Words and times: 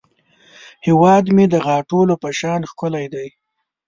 هیواد 0.85 1.25
مې 1.35 1.45
د 1.49 1.55
غاټولو 1.67 2.13
په 2.23 2.29
شان 2.39 2.61
ښکلی 2.69 3.05
دی 3.13 3.27